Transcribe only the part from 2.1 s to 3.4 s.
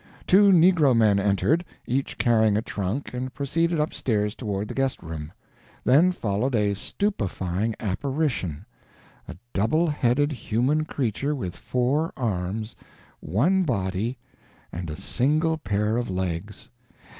carrying a trunk, and